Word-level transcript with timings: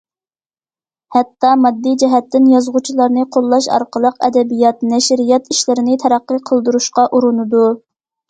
ھەتتا، 1.15 1.49
ماددىي 1.65 1.97
جەھەتتىن 2.03 2.47
يازغۇچىلارنى 2.53 3.25
قوللاش 3.35 3.67
ئارقىلىق 3.75 4.17
ئەدەبىيات، 4.29 4.81
نەشرىيات 4.93 5.53
ئىشلىرىنى 5.57 5.99
تەرەققىي 6.05 6.41
قىلدۇرۇشقا 6.51 7.05
ئۇرۇنىدۇ. 7.19 7.63